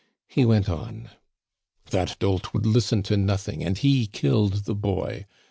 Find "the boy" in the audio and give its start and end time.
4.65-5.27